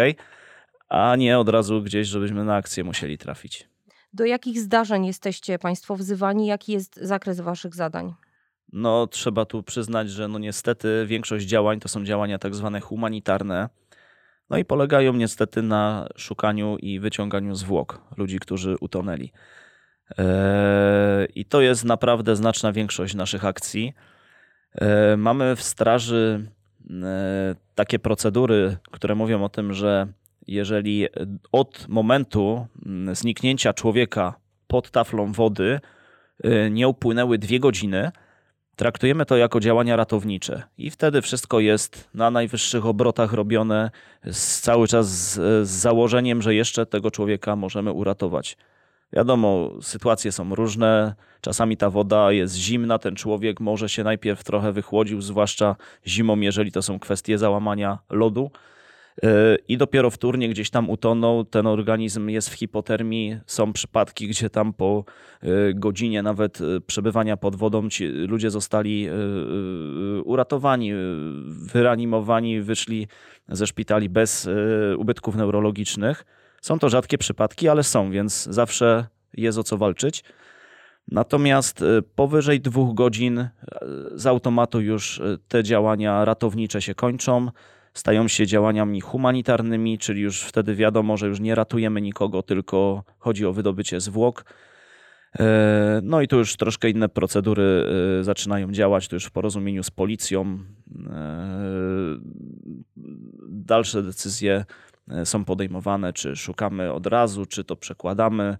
a 0.88 1.16
nie 1.16 1.38
od 1.38 1.48
razu 1.48 1.82
gdzieś, 1.82 2.08
żebyśmy 2.08 2.44
na 2.44 2.56
akcję 2.56 2.84
musieli 2.84 3.18
trafić. 3.18 3.68
Do 4.12 4.24
jakich 4.24 4.60
zdarzeń 4.60 5.06
jesteście 5.06 5.58
Państwo 5.58 5.96
wzywani? 5.96 6.46
Jaki 6.46 6.72
jest 6.72 6.96
zakres 6.96 7.40
Waszych 7.40 7.74
zadań? 7.74 8.14
No, 8.72 9.06
trzeba 9.06 9.44
tu 9.44 9.62
przyznać, 9.62 10.10
że 10.10 10.28
no 10.28 10.38
niestety 10.38 11.04
większość 11.06 11.46
działań 11.46 11.80
to 11.80 11.88
są 11.88 12.04
działania 12.04 12.38
tak 12.38 12.54
zwane 12.54 12.80
humanitarne. 12.80 13.68
No 14.50 14.58
i 14.58 14.64
polegają 14.64 15.12
niestety 15.12 15.62
na 15.62 16.08
szukaniu 16.16 16.76
i 16.76 17.00
wyciąganiu 17.00 17.54
zwłok 17.54 18.00
ludzi, 18.16 18.38
którzy 18.38 18.76
utonęli. 18.80 19.32
I 21.34 21.44
to 21.44 21.60
jest 21.60 21.84
naprawdę 21.84 22.36
znaczna 22.36 22.72
większość 22.72 23.14
naszych 23.14 23.44
akcji. 23.44 23.94
Mamy 25.16 25.56
w 25.56 25.62
straży 25.62 26.46
e, 26.90 27.54
takie 27.74 27.98
procedury, 27.98 28.76
które 28.90 29.14
mówią 29.14 29.44
o 29.44 29.48
tym, 29.48 29.72
że 29.72 30.06
jeżeli 30.46 31.06
od 31.52 31.88
momentu 31.88 32.66
mm, 32.86 33.14
zniknięcia 33.14 33.72
człowieka 33.72 34.34
pod 34.66 34.90
taflą 34.90 35.32
wody 35.32 35.80
nie 36.70 36.88
upłynęły 36.88 37.38
dwie 37.38 37.60
godziny, 37.60 38.10
traktujemy 38.76 39.26
to 39.26 39.36
jako 39.36 39.60
działania 39.60 39.96
ratownicze. 39.96 40.62
I 40.78 40.90
wtedy 40.90 41.22
wszystko 41.22 41.60
jest 41.60 42.08
na 42.14 42.30
najwyższych 42.30 42.86
obrotach 42.86 43.32
robione, 43.32 43.90
z, 44.24 44.60
cały 44.60 44.88
czas 44.88 45.08
z 45.08 45.68
założeniem, 45.68 46.42
że 46.42 46.54
jeszcze 46.54 46.86
tego 46.86 47.10
człowieka 47.10 47.56
możemy 47.56 47.92
uratować. 47.92 48.56
Wiadomo, 49.14 49.70
sytuacje 49.80 50.32
są 50.32 50.54
różne. 50.54 51.14
Czasami 51.40 51.76
ta 51.76 51.90
woda 51.90 52.32
jest 52.32 52.54
zimna, 52.54 52.98
ten 52.98 53.16
człowiek 53.16 53.60
może 53.60 53.88
się 53.88 54.04
najpierw 54.04 54.44
trochę 54.44 54.72
wychłodził, 54.72 55.20
zwłaszcza 55.20 55.76
zimą, 56.06 56.40
jeżeli 56.40 56.72
to 56.72 56.82
są 56.82 56.98
kwestie 56.98 57.38
załamania 57.38 57.98
lodu. 58.10 58.50
E, 59.22 59.56
I 59.68 59.76
dopiero 59.76 60.10
wtórnie 60.10 60.48
gdzieś 60.48 60.70
tam 60.70 60.90
utonął, 60.90 61.44
ten 61.44 61.66
organizm 61.66 62.28
jest 62.28 62.50
w 62.50 62.52
hipotermii. 62.52 63.38
Są 63.46 63.72
przypadki, 63.72 64.28
gdzie 64.28 64.50
tam 64.50 64.72
po 64.72 65.04
e, 65.42 65.46
godzinie 65.74 66.22
nawet 66.22 66.60
e, 66.60 66.80
przebywania 66.80 67.36
pod 67.36 67.56
wodą 67.56 67.88
ludzie 68.28 68.50
zostali 68.50 69.08
uratowani, 70.24 70.92
wyranimowani, 71.46 72.60
wyszli 72.60 73.08
ze 73.48 73.66
szpitali 73.66 74.08
bez 74.08 74.48
ubytków 74.98 75.36
neurologicznych. 75.36 76.24
Są 76.64 76.78
to 76.78 76.88
rzadkie 76.88 77.18
przypadki, 77.18 77.68
ale 77.68 77.82
są, 77.82 78.10
więc 78.10 78.44
zawsze 78.44 79.06
jest 79.34 79.58
o 79.58 79.64
co 79.64 79.78
walczyć. 79.78 80.24
Natomiast 81.08 81.82
y, 81.82 82.02
powyżej 82.14 82.60
dwóch 82.60 82.94
godzin 82.94 83.38
y, 83.38 83.50
z 84.14 84.26
automatu 84.26 84.80
już 84.80 85.18
y, 85.18 85.38
te 85.48 85.62
działania 85.62 86.24
ratownicze 86.24 86.82
się 86.82 86.94
kończą, 86.94 87.50
stają 87.94 88.28
się 88.28 88.46
działaniami 88.46 89.00
humanitarnymi, 89.00 89.98
czyli 89.98 90.22
już 90.22 90.42
wtedy 90.42 90.74
wiadomo, 90.74 91.16
że 91.16 91.26
już 91.26 91.40
nie 91.40 91.54
ratujemy 91.54 92.00
nikogo, 92.00 92.42
tylko 92.42 93.04
chodzi 93.18 93.46
o 93.46 93.52
wydobycie 93.52 94.00
zwłok. 94.00 94.44
No 96.02 96.20
i 96.20 96.28
tu 96.28 96.38
już 96.38 96.56
troszkę 96.56 96.90
inne 96.90 97.08
procedury 97.08 97.86
zaczynają 98.22 98.72
działać, 98.72 99.08
tu 99.08 99.16
już 99.16 99.24
w 99.24 99.30
porozumieniu 99.30 99.82
z 99.82 99.90
policją. 99.90 100.58
Dalsze 103.48 104.02
decyzje 104.02 104.64
E, 104.93 104.93
są 105.24 105.44
podejmowane, 105.44 106.12
czy 106.12 106.36
szukamy 106.36 106.92
od 106.92 107.06
razu, 107.06 107.46
czy 107.46 107.64
to 107.64 107.76
przekładamy. 107.76 108.56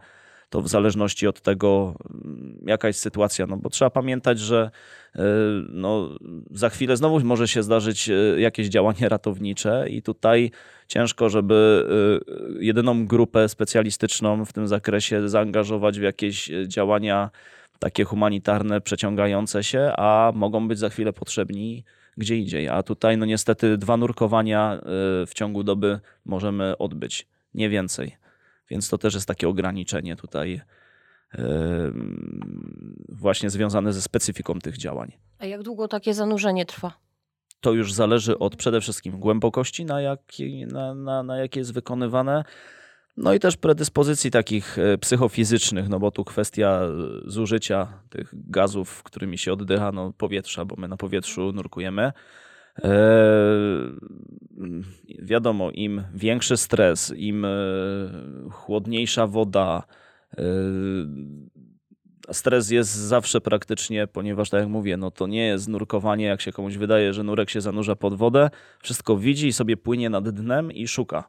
To 0.50 0.62
w 0.62 0.68
zależności 0.68 1.26
od 1.26 1.40
tego, 1.40 1.94
mm, 2.10 2.58
jaka 2.66 2.88
jest 2.88 3.00
sytuacja, 3.00 3.46
no 3.46 3.56
bo 3.56 3.70
trzeba 3.70 3.90
pamiętać, 3.90 4.38
że 4.38 4.70
e, 5.16 5.22
no, 5.68 6.10
za 6.50 6.68
chwilę 6.68 6.96
znowu 6.96 7.20
może 7.20 7.48
się 7.48 7.62
zdarzyć 7.62 8.08
e, 8.08 8.40
jakieś 8.40 8.68
działanie 8.68 9.08
ratownicze, 9.08 9.86
i 9.88 10.02
tutaj 10.02 10.50
ciężko, 10.88 11.28
żeby 11.28 11.88
jedyną 12.60 13.06
grupę 13.06 13.48
specjalistyczną 13.48 14.44
w 14.44 14.52
tym 14.52 14.68
zakresie 14.68 15.28
zaangażować 15.28 15.98
w 15.98 16.02
jakieś 16.02 16.50
działania 16.66 17.30
takie 17.78 18.04
humanitarne, 18.04 18.80
przeciągające 18.80 19.64
się, 19.64 19.92
a 19.96 20.32
mogą 20.34 20.68
być 20.68 20.78
za 20.78 20.88
chwilę 20.88 21.12
potrzebni 21.12 21.84
gdzie 22.16 22.36
indziej. 22.36 22.68
A 22.68 22.82
tutaj 22.82 23.18
no 23.18 23.26
niestety 23.26 23.78
dwa 23.78 23.96
nurkowania 23.96 24.80
y, 25.22 25.26
w 25.26 25.30
ciągu 25.34 25.64
doby 25.64 26.00
możemy 26.24 26.78
odbyć, 26.78 27.28
nie 27.54 27.68
więcej. 27.68 28.16
Więc 28.70 28.88
to 28.88 28.98
też 28.98 29.14
jest 29.14 29.28
takie 29.28 29.48
ograniczenie 29.48 30.16
tutaj 30.16 30.60
y, 31.34 31.38
właśnie 33.08 33.50
związane 33.50 33.92
ze 33.92 34.02
specyfiką 34.02 34.58
tych 34.58 34.76
działań. 34.76 35.12
A 35.38 35.46
jak 35.46 35.62
długo 35.62 35.88
takie 35.88 36.14
zanurzenie 36.14 36.66
trwa? 36.66 36.92
To 37.60 37.72
już 37.72 37.92
zależy 37.92 38.38
od 38.38 38.56
przede 38.56 38.80
wszystkim 38.80 39.18
głębokości, 39.18 39.84
na, 39.84 40.00
jakiej, 40.00 40.66
na, 40.66 40.94
na, 40.94 41.22
na 41.22 41.38
jakie 41.38 41.60
jest 41.60 41.72
wykonywane. 41.72 42.44
No 43.16 43.34
i 43.34 43.40
też 43.40 43.56
predyspozycji 43.56 44.30
takich 44.30 44.78
e, 44.78 44.98
psychofizycznych, 44.98 45.88
no 45.88 45.98
bo 45.98 46.10
tu 46.10 46.24
kwestia 46.24 46.80
e, 46.82 46.90
zużycia 47.30 47.88
tych 48.10 48.34
gazów, 48.50 49.02
którymi 49.02 49.38
się 49.38 49.52
oddycha, 49.52 49.92
no 49.92 50.12
powietrza, 50.12 50.64
bo 50.64 50.76
my 50.78 50.88
na 50.88 50.96
powietrzu 50.96 51.52
nurkujemy. 51.52 52.12
Eee, 52.82 52.90
wiadomo, 55.18 55.70
im 55.70 56.02
większy 56.14 56.56
stres, 56.56 57.12
im 57.16 57.44
e, 57.44 57.48
chłodniejsza 58.50 59.26
woda, 59.26 59.82
e, 60.38 60.44
stres 62.32 62.70
jest 62.70 62.90
zawsze 62.90 63.40
praktycznie, 63.40 64.06
ponieważ 64.06 64.50
tak 64.50 64.60
jak 64.60 64.68
mówię, 64.68 64.96
no 64.96 65.10
to 65.10 65.26
nie 65.26 65.46
jest 65.46 65.68
nurkowanie, 65.68 66.24
jak 66.24 66.40
się 66.40 66.52
komuś 66.52 66.76
wydaje, 66.76 67.12
że 67.12 67.22
nurek 67.22 67.50
się 67.50 67.60
zanurza 67.60 67.96
pod 67.96 68.14
wodę, 68.14 68.50
wszystko 68.82 69.16
widzi 69.16 69.46
i 69.46 69.52
sobie 69.52 69.76
płynie 69.76 70.10
nad 70.10 70.28
dnem 70.28 70.72
i 70.72 70.88
szuka 70.88 71.24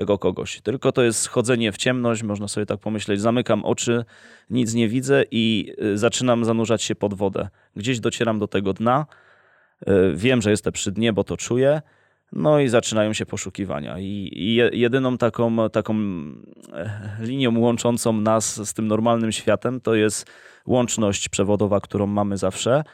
tego 0.00 0.18
kogoś. 0.18 0.60
Tylko 0.60 0.92
to 0.92 1.02
jest 1.02 1.28
chodzenie 1.28 1.72
w 1.72 1.76
ciemność, 1.76 2.22
można 2.22 2.48
sobie 2.48 2.66
tak 2.66 2.80
pomyśleć, 2.80 3.20
zamykam 3.20 3.64
oczy, 3.64 4.04
nic 4.50 4.74
nie 4.74 4.88
widzę 4.88 5.24
i 5.30 5.72
y, 5.82 5.98
zaczynam 5.98 6.44
zanurzać 6.44 6.82
się 6.82 6.94
pod 6.94 7.14
wodę. 7.14 7.48
Gdzieś 7.76 8.00
docieram 8.00 8.38
do 8.38 8.48
tego 8.48 8.72
dna, 8.72 9.06
y, 9.82 9.92
wiem, 10.14 10.42
że 10.42 10.50
jestem 10.50 10.72
przy 10.72 10.92
dnie, 10.92 11.12
bo 11.12 11.24
to 11.24 11.36
czuję, 11.36 11.82
no 12.32 12.60
i 12.60 12.68
zaczynają 12.68 13.12
się 13.12 13.26
poszukiwania. 13.26 13.98
I, 13.98 14.54
jedyną 14.72 15.18
taką, 15.18 15.70
taką 15.70 15.94
e, 16.72 17.16
linią 17.20 17.58
łączącą 17.58 18.12
nas 18.12 18.68
z 18.68 18.74
tym 18.74 18.86
normalnym 18.86 19.32
światem 19.32 19.80
to 19.80 19.94
jest 19.94 20.30
łączność 20.66 21.28
przewodowa, 21.28 21.80
którą 21.80 22.06
mamy 22.06 22.36
zawsze. 22.36 22.84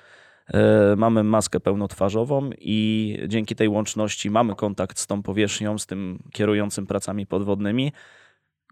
E, 0.54 0.96
mamy 0.96 1.24
maskę 1.24 1.60
pełnotwarzową 1.60 2.50
i 2.58 3.18
dzięki 3.28 3.56
tej 3.56 3.68
łączności 3.68 4.30
mamy 4.30 4.54
kontakt 4.54 4.98
z 4.98 5.06
tą 5.06 5.22
powierzchnią, 5.22 5.78
z 5.78 5.86
tym 5.86 6.22
kierującym 6.32 6.86
pracami 6.86 7.26
podwodnymi, 7.26 7.92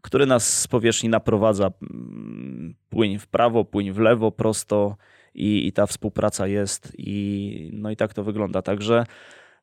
który 0.02 0.26
nas 0.26 0.60
z 0.60 0.68
powierzchni 0.68 1.08
naprowadza 1.08 1.70
mm, 1.82 2.74
płyń 2.88 3.18
w 3.18 3.26
prawo, 3.26 3.64
płyń 3.64 3.92
w 3.92 3.98
lewo, 3.98 4.32
prosto 4.32 4.96
i, 5.34 5.66
i 5.66 5.72
ta 5.72 5.86
współpraca 5.86 6.46
jest 6.46 6.92
i 6.98 7.70
no 7.72 7.90
i 7.90 7.96
tak 7.96 8.14
to 8.14 8.24
wygląda. 8.24 8.62
Także 8.62 9.06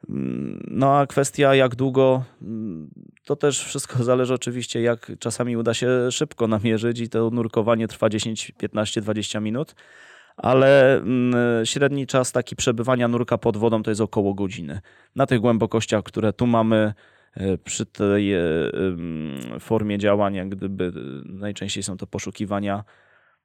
mm, 0.10 0.68
no 0.72 0.98
a 0.98 1.08
kwestia 1.08 1.56
jak 1.56 1.76
długo, 1.76 2.24
mm, 2.42 2.90
to 3.26 3.36
też 3.36 3.66
wszystko 3.66 4.04
zależy 4.12 4.34
oczywiście 4.34 4.82
jak 4.82 5.12
czasami 5.20 5.58
uda 5.58 5.74
się 5.74 6.12
szybko 6.12 6.48
namierzyć 6.48 7.00
i 7.00 7.10
to 7.10 7.30
nurkowanie 7.30 7.88
trwa 7.88 8.10
10, 8.10 8.52
15, 8.58 9.02
20 9.02 9.40
minut 9.40 9.76
ale 10.42 10.98
mm, 10.98 11.66
średni 11.66 12.08
czas 12.08 12.32
taki 12.32 12.56
przebywania 12.56 13.08
nurka 13.08 13.38
pod 13.38 13.58
wodą 13.58 13.84
to 13.84 13.92
jest 13.92 14.02
około 14.02 14.34
godziny. 14.34 14.82
Na 15.16 15.26
tych 15.26 15.40
głębokościach, 15.40 16.04
które 16.04 16.34
tu 16.34 16.48
mamy, 16.48 16.94
e, 17.34 17.58
przy 17.58 17.86
tej 17.86 18.34
e, 18.34 18.42
formie 19.60 19.98
działania, 19.98 20.46
gdyby 20.46 20.92
najczęściej 21.26 21.84
są 21.84 21.98
to 21.98 22.08
poszukiwania, 22.08 22.84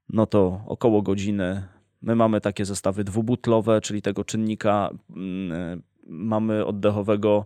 no 0.09 0.27
to 0.27 0.61
około 0.67 1.03
godziny. 1.03 1.63
My 2.03 2.17
mamy 2.17 2.41
takie 2.41 2.65
zestawy 2.65 3.05
dwubutlowe, 3.05 3.81
czyli 3.81 4.03
tego 4.03 4.25
czynnika 4.25 4.91
mm, 5.17 5.83
mamy 6.07 6.67
oddechowego, 6.67 7.45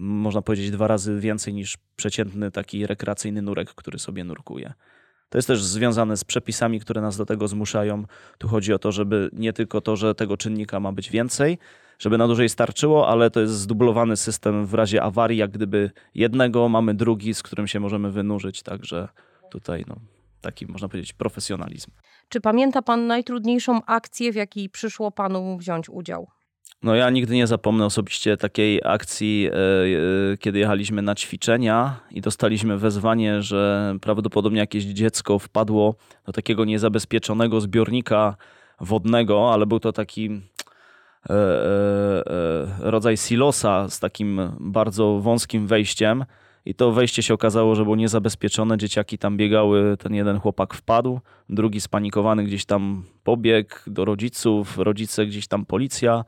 można 0.00 0.42
powiedzieć, 0.42 0.70
dwa 0.70 0.86
razy 0.86 1.20
więcej 1.20 1.54
niż 1.54 1.78
przeciętny 1.96 2.50
taki 2.50 2.86
rekreacyjny 2.86 3.42
nurek, 3.42 3.74
który 3.74 3.98
sobie 3.98 4.24
nurkuje. 4.24 4.72
To 5.30 5.38
jest 5.38 5.48
też 5.48 5.64
związane 5.64 6.16
z 6.16 6.24
przepisami, 6.24 6.80
które 6.80 7.00
nas 7.00 7.16
do 7.16 7.26
tego 7.26 7.48
zmuszają. 7.48 8.04
Tu 8.38 8.48
chodzi 8.48 8.72
o 8.72 8.78
to, 8.78 8.92
żeby 8.92 9.30
nie 9.32 9.52
tylko 9.52 9.80
to, 9.80 9.96
że 9.96 10.14
tego 10.14 10.36
czynnika 10.36 10.80
ma 10.80 10.92
być 10.92 11.10
więcej, 11.10 11.58
żeby 11.98 12.18
na 12.18 12.26
dłużej 12.26 12.48
starczyło, 12.48 13.08
ale 13.08 13.30
to 13.30 13.40
jest 13.40 13.52
zdublowany 13.52 14.16
system 14.16 14.66
w 14.66 14.74
razie 14.74 15.02
awarii, 15.02 15.38
jak 15.38 15.50
gdyby 15.50 15.90
jednego 16.14 16.68
mamy 16.68 16.94
drugi, 16.94 17.34
z 17.34 17.42
którym 17.42 17.66
się 17.66 17.80
możemy 17.80 18.10
wynurzyć, 18.10 18.62
także 18.62 19.08
tutaj 19.50 19.84
no, 19.88 19.96
taki 20.40 20.66
można 20.66 20.88
powiedzieć 20.88 21.12
profesjonalizm. 21.12 21.90
Czy 22.28 22.40
pamięta 22.40 22.82
pan 22.82 23.06
najtrudniejszą 23.06 23.84
akcję, 23.86 24.32
w 24.32 24.34
jakiej 24.34 24.68
przyszło 24.68 25.10
panu 25.10 25.58
wziąć 25.58 25.88
udział? 25.88 26.28
No 26.82 26.94
ja 26.94 27.10
nigdy 27.10 27.34
nie 27.34 27.46
zapomnę 27.46 27.84
osobiście 27.84 28.36
takiej 28.36 28.80
akcji, 28.84 29.48
e, 29.48 29.54
e, 29.54 30.36
kiedy 30.36 30.58
jechaliśmy 30.58 31.02
na 31.02 31.14
ćwiczenia 31.14 32.00
i 32.10 32.20
dostaliśmy 32.20 32.78
wezwanie, 32.78 33.42
że 33.42 33.94
prawdopodobnie 34.00 34.58
jakieś 34.58 34.84
dziecko 34.84 35.38
wpadło 35.38 35.94
do 36.26 36.32
takiego 36.32 36.64
niezabezpieczonego 36.64 37.60
zbiornika 37.60 38.36
wodnego, 38.80 39.52
ale 39.52 39.66
był 39.66 39.80
to 39.80 39.92
taki 39.92 40.40
e, 41.30 42.22
rodzaj 42.78 43.16
silosa 43.16 43.88
z 43.88 44.00
takim 44.00 44.40
bardzo 44.60 45.18
wąskim 45.18 45.66
wejściem. 45.66 46.24
I 46.64 46.74
to 46.74 46.92
wejście 46.92 47.22
się 47.22 47.34
okazało, 47.34 47.74
że 47.74 47.82
było 47.84 47.96
niezabezpieczone. 47.96 48.78
Dzieciaki 48.78 49.18
tam 49.18 49.36
biegały, 49.36 49.96
ten 49.96 50.14
jeden 50.14 50.40
chłopak 50.40 50.74
wpadł, 50.74 51.20
drugi 51.48 51.80
spanikowany 51.80 52.44
gdzieś 52.44 52.64
tam 52.64 53.04
pobiegł 53.24 53.74
do 53.86 54.04
rodziców, 54.04 54.78
rodzice 54.78 55.26
gdzieś 55.26 55.48
tam 55.48 55.66
policja. 55.66 56.24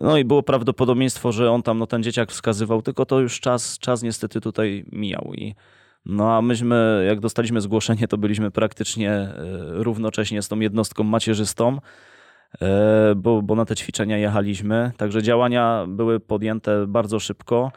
No 0.00 0.18
i 0.18 0.24
było 0.24 0.42
prawdopodobieństwo, 0.42 1.32
że 1.32 1.50
on 1.50 1.62
tam, 1.62 1.78
no 1.78 1.86
ten 1.86 2.02
dzieciak 2.02 2.30
wskazywał, 2.30 2.82
tylko 2.82 3.06
to 3.06 3.20
już 3.20 3.40
czas, 3.40 3.78
czas 3.78 4.02
niestety 4.02 4.40
tutaj 4.40 4.84
mijał. 4.92 5.32
I, 5.34 5.54
no 6.06 6.36
a 6.36 6.42
myśmy, 6.42 7.04
jak 7.08 7.20
dostaliśmy 7.20 7.60
zgłoszenie, 7.60 8.08
to 8.08 8.18
byliśmy 8.18 8.50
praktycznie 8.50 9.10
e, 9.10 9.34
równocześnie 9.70 10.42
z 10.42 10.48
tą 10.48 10.60
jednostką 10.60 11.04
macierzystą, 11.04 11.78
e, 12.60 13.14
bo, 13.16 13.42
bo 13.42 13.54
na 13.54 13.64
te 13.64 13.76
ćwiczenia 13.76 14.18
jechaliśmy. 14.18 14.92
Także 14.96 15.22
działania 15.22 15.86
były 15.88 16.20
podjęte 16.20 16.86
bardzo 16.86 17.20
szybko. 17.20 17.72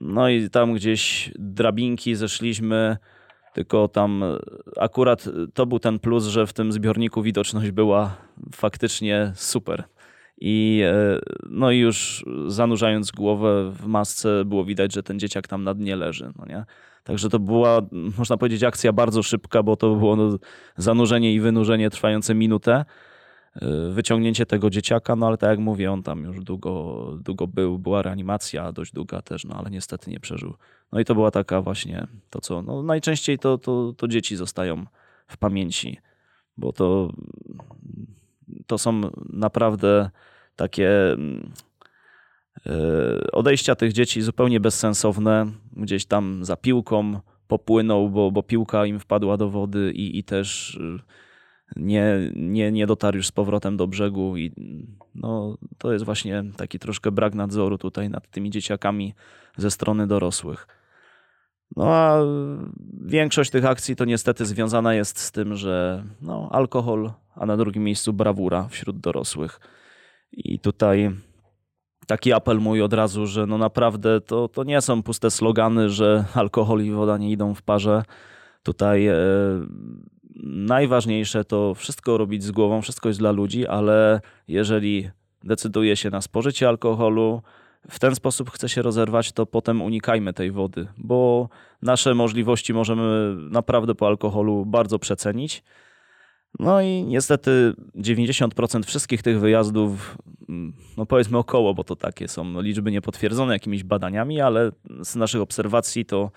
No 0.00 0.28
i 0.28 0.50
tam 0.50 0.74
gdzieś 0.74 1.32
drabinki 1.38 2.14
zeszliśmy, 2.14 2.96
tylko 3.54 3.88
tam 3.88 4.24
akurat 4.76 5.28
to 5.54 5.66
był 5.66 5.78
ten 5.78 5.98
plus, 5.98 6.24
że 6.24 6.46
w 6.46 6.52
tym 6.52 6.72
zbiorniku 6.72 7.22
widoczność 7.22 7.70
była 7.70 8.16
faktycznie 8.54 9.32
super. 9.34 9.84
I 10.40 10.82
e, 10.84 11.18
no 11.50 11.70
i 11.70 11.78
już 11.78 12.24
zanurzając 12.46 13.10
głowę 13.10 13.70
w 13.70 13.86
masce 13.86 14.44
było 14.44 14.64
widać, 14.64 14.94
że 14.94 15.02
ten 15.02 15.18
dzieciak 15.18 15.48
tam 15.48 15.64
na 15.64 15.74
dnie 15.74 15.96
leży. 15.96 16.32
No 16.38 16.46
nie? 16.46 16.64
Także 17.04 17.28
to 17.28 17.38
była, 17.38 17.80
można 18.18 18.36
powiedzieć, 18.36 18.64
akcja 18.64 18.92
bardzo 18.92 19.22
szybka, 19.22 19.62
bo 19.62 19.76
to 19.76 19.94
było 19.94 20.16
no, 20.16 20.38
zanurzenie 20.76 21.34
i 21.34 21.40
wynurzenie 21.40 21.90
trwające 21.90 22.34
minutę. 22.34 22.84
E, 23.54 23.90
wyciągnięcie 23.90 24.46
tego 24.46 24.70
dzieciaka, 24.70 25.16
no 25.16 25.26
ale 25.26 25.38
tak 25.38 25.50
jak 25.50 25.58
mówię, 25.58 25.92
on 25.92 26.02
tam 26.02 26.24
już 26.24 26.40
długo, 26.40 27.04
długo 27.20 27.46
był, 27.46 27.78
była 27.78 28.02
reanimacja 28.02 28.72
dość 28.72 28.92
długa 28.92 29.22
też, 29.22 29.44
no 29.44 29.54
ale 29.54 29.70
niestety 29.70 30.10
nie 30.10 30.20
przeżył. 30.20 30.54
No 30.92 31.00
i 31.00 31.04
to 31.04 31.14
była 31.14 31.30
taka 31.30 31.62
właśnie 31.62 32.06
to, 32.30 32.40
co 32.40 32.62
no, 32.62 32.82
najczęściej 32.82 33.38
to, 33.38 33.58
to, 33.58 33.92
to 33.96 34.08
dzieci 34.08 34.36
zostają 34.36 34.86
w 35.26 35.36
pamięci, 35.36 35.98
bo 36.56 36.72
to, 36.72 37.12
to 38.66 38.78
są 38.78 39.00
naprawdę 39.28 40.10
takie 40.56 41.12
mm, 41.12 41.52
e, 42.66 43.30
odejścia 43.32 43.74
tych 43.74 43.92
dzieci 43.92 44.22
zupełnie 44.22 44.60
bezsensowne. 44.60 45.46
Gdzieś 45.72 46.06
tam 46.06 46.44
za 46.44 46.56
piłką 46.56 47.20
popłynął, 47.50 48.10
bo, 48.10 48.30
bo 48.30 48.42
piłka 48.42 48.86
im 48.86 49.00
wpadła 49.00 49.36
do 49.36 49.50
wody 49.50 49.92
i, 49.94 50.18
i 50.18 50.24
też 50.24 50.74
y, 50.74 50.98
nie, 51.76 52.32
nie, 52.36 52.72
nie 52.72 52.86
dotarł 52.86 53.16
już 53.16 53.26
z 53.26 53.32
powrotem 53.32 53.76
do 53.76 53.86
brzegu. 53.86 54.36
I 54.36 54.52
no, 55.14 55.58
to 55.78 55.92
jest 55.92 56.04
właśnie 56.04 56.44
taki 56.56 56.78
troszkę 56.78 57.12
brak 57.12 57.34
nadzoru 57.34 57.78
tutaj 57.78 58.10
nad 58.10 58.30
tymi 58.30 58.50
dzieciakami 58.50 59.14
ze 59.56 59.70
strony 59.70 60.06
dorosłych. 60.06 60.66
No 61.76 61.84
a 61.86 62.22
większość 63.04 63.50
tych 63.50 63.64
akcji 63.64 63.96
to 63.96 64.04
niestety 64.04 64.46
związana 64.46 64.94
jest 64.94 65.18
z 65.18 65.32
tym, 65.32 65.56
że 65.56 66.04
no, 66.22 66.48
alkohol, 66.52 67.12
a 67.34 67.46
na 67.46 67.56
drugim 67.56 67.84
miejscu 67.84 68.12
brawura 68.12 68.68
wśród 68.68 69.00
dorosłych. 69.00 69.60
I 70.32 70.58
tutaj 70.58 71.10
taki 72.06 72.32
apel 72.32 72.58
mój 72.58 72.82
od 72.82 72.92
razu, 72.92 73.26
że 73.26 73.46
no 73.46 73.58
naprawdę 73.58 74.20
to, 74.20 74.48
to 74.48 74.64
nie 74.64 74.80
są 74.80 75.02
puste 75.02 75.30
slogany, 75.30 75.90
że 75.90 76.24
alkohol 76.34 76.84
i 76.84 76.90
woda 76.90 77.18
nie 77.18 77.30
idą 77.30 77.54
w 77.54 77.62
parze. 77.62 78.02
Tutaj 78.62 79.06
e, 79.06 79.16
najważniejsze 80.44 81.44
to 81.44 81.74
wszystko 81.74 82.18
robić 82.18 82.44
z 82.44 82.50
głową, 82.50 82.82
wszystko 82.82 83.08
jest 83.08 83.20
dla 83.20 83.30
ludzi, 83.30 83.66
ale 83.66 84.20
jeżeli 84.48 85.10
decyduje 85.44 85.96
się 85.96 86.10
na 86.10 86.20
spożycie 86.20 86.68
alkoholu, 86.68 87.42
w 87.90 87.98
ten 87.98 88.14
sposób 88.14 88.50
chce 88.50 88.68
się 88.68 88.82
rozerwać, 88.82 89.32
to 89.32 89.46
potem 89.46 89.82
unikajmy 89.82 90.32
tej 90.32 90.50
wody, 90.50 90.86
bo 90.98 91.48
nasze 91.82 92.14
możliwości 92.14 92.74
możemy 92.74 93.36
naprawdę 93.50 93.94
po 93.94 94.06
alkoholu 94.06 94.66
bardzo 94.66 94.98
przecenić. 94.98 95.62
No 96.58 96.80
i 96.80 97.04
niestety 97.04 97.74
90% 97.96 98.86
wszystkich 98.86 99.22
tych 99.22 99.40
wyjazdów, 99.40 100.18
mm, 100.48 100.72
no 100.96 101.06
powiedzmy 101.06 101.38
około, 101.38 101.74
bo 101.74 101.84
to 101.84 101.96
takie 101.96 102.28
są 102.28 102.60
liczby 102.60 102.90
niepotwierdzone 102.90 103.52
jakimiś 103.52 103.84
badaniami, 103.84 104.40
ale 104.40 104.70
z 105.02 105.16
naszych 105.16 105.40
obserwacji 105.40 106.04
to 106.04 106.30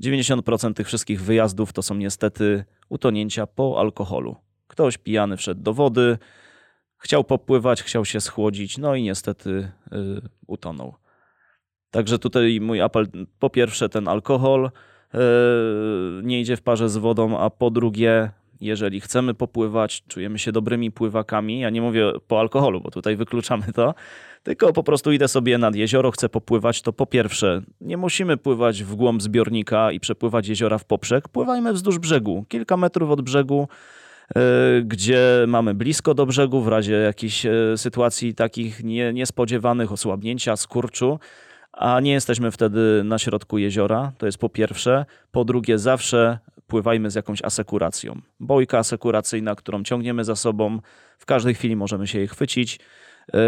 90% 0.00 0.74
tych 0.74 0.86
wszystkich 0.86 1.22
wyjazdów 1.22 1.72
to 1.72 1.82
są 1.82 1.94
niestety 1.94 2.64
utonięcia 2.88 3.46
po 3.46 3.80
alkoholu. 3.80 4.36
Ktoś 4.66 4.98
pijany 4.98 5.36
wszedł 5.36 5.62
do 5.62 5.72
wody, 5.72 6.18
chciał 6.98 7.24
popływać, 7.24 7.82
chciał 7.82 8.04
się 8.04 8.20
schłodzić, 8.20 8.78
no 8.78 8.94
i 8.94 9.02
niestety 9.02 9.70
yy, 9.90 10.22
utonął. 10.46 10.94
Także 11.90 12.18
tutaj 12.18 12.60
mój 12.60 12.80
apel, 12.80 13.06
po 13.38 13.50
pierwsze 13.50 13.88
ten 13.88 14.08
alkohol 14.08 14.70
yy, 15.14 15.20
nie 16.22 16.40
idzie 16.40 16.56
w 16.56 16.62
parze 16.62 16.88
z 16.88 16.96
wodą, 16.96 17.38
a 17.38 17.50
po 17.50 17.70
drugie 17.70 18.30
jeżeli 18.60 19.00
chcemy 19.00 19.34
popływać, 19.34 20.02
czujemy 20.08 20.38
się 20.38 20.52
dobrymi 20.52 20.90
pływakami, 20.90 21.60
ja 21.60 21.70
nie 21.70 21.82
mówię 21.82 22.12
po 22.28 22.40
alkoholu, 22.40 22.80
bo 22.80 22.90
tutaj 22.90 23.16
wykluczamy 23.16 23.64
to, 23.74 23.94
tylko 24.42 24.72
po 24.72 24.82
prostu 24.82 25.12
idę 25.12 25.28
sobie 25.28 25.58
nad 25.58 25.74
jezioro, 25.74 26.10
chcę 26.10 26.28
popływać, 26.28 26.82
to 26.82 26.92
po 26.92 27.06
pierwsze 27.06 27.62
nie 27.80 27.96
musimy 27.96 28.36
pływać 28.36 28.82
w 28.82 28.94
głąb 28.94 29.22
zbiornika 29.22 29.92
i 29.92 30.00
przepływać 30.00 30.48
jeziora 30.48 30.78
w 30.78 30.84
poprzek, 30.84 31.28
pływajmy 31.28 31.72
wzdłuż 31.72 31.98
brzegu, 31.98 32.44
kilka 32.48 32.76
metrów 32.76 33.10
od 33.10 33.22
brzegu, 33.22 33.68
e, 34.36 34.40
gdzie 34.84 35.44
mamy 35.46 35.74
blisko 35.74 36.14
do 36.14 36.26
brzegu 36.26 36.60
w 36.60 36.68
razie 36.68 36.92
jakichś 36.92 37.46
e, 37.46 37.52
sytuacji 37.76 38.34
takich 38.34 38.84
nie, 38.84 39.12
niespodziewanych, 39.12 39.92
osłabnięcia, 39.92 40.56
skurczu, 40.56 41.18
a 41.72 42.00
nie 42.00 42.12
jesteśmy 42.12 42.50
wtedy 42.50 43.02
na 43.04 43.18
środku 43.18 43.58
jeziora. 43.58 44.12
To 44.18 44.26
jest 44.26 44.38
po 44.38 44.48
pierwsze. 44.48 45.06
Po 45.30 45.44
drugie, 45.44 45.78
zawsze 45.78 46.38
pływajmy 46.66 47.10
z 47.10 47.14
jakąś 47.14 47.42
asekuracją. 47.42 48.20
Bojka 48.40 48.78
asekuracyjna, 48.78 49.54
którą 49.54 49.82
ciągniemy 49.82 50.24
za 50.24 50.36
sobą, 50.36 50.80
w 51.18 51.26
każdej 51.26 51.54
chwili 51.54 51.76
możemy 51.76 52.06
się 52.06 52.18
jej 52.18 52.28
chwycić. 52.28 52.80
E, 53.34 53.38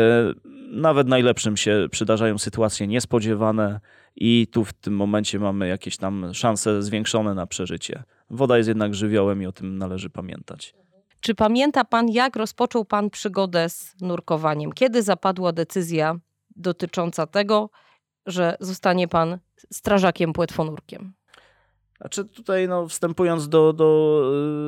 nawet 0.70 1.08
najlepszym 1.08 1.56
się 1.56 1.86
przydarzają 1.90 2.38
sytuacje 2.38 2.86
niespodziewane 2.86 3.80
i 4.16 4.46
tu 4.52 4.64
w 4.64 4.72
tym 4.72 4.96
momencie 4.96 5.38
mamy 5.38 5.68
jakieś 5.68 5.96
tam 5.96 6.34
szanse 6.34 6.82
zwiększone 6.82 7.34
na 7.34 7.46
przeżycie. 7.46 8.02
Woda 8.30 8.56
jest 8.56 8.68
jednak 8.68 8.94
żywiołem 8.94 9.42
i 9.42 9.46
o 9.46 9.52
tym 9.52 9.78
należy 9.78 10.10
pamiętać. 10.10 10.74
Czy 11.20 11.34
pamięta 11.34 11.84
pan, 11.84 12.08
jak 12.08 12.36
rozpoczął 12.36 12.84
pan 12.84 13.10
przygodę 13.10 13.68
z 13.68 13.94
nurkowaniem? 14.00 14.72
Kiedy 14.72 15.02
zapadła 15.02 15.52
decyzja 15.52 16.16
dotycząca 16.56 17.26
tego, 17.26 17.70
że 18.26 18.56
zostanie 18.60 19.08
pan 19.08 19.38
strażakiem 19.72 20.32
płetwonurkiem? 20.32 21.12
Znaczy 22.00 22.24
tutaj 22.24 22.68
no, 22.68 22.88
wstępując 22.88 23.48
do, 23.48 23.72
do 23.72 24.22